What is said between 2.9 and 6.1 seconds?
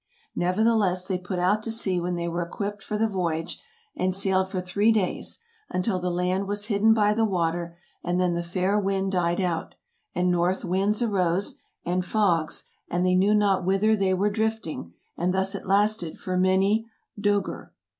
the voyage, and sailed for three days, until the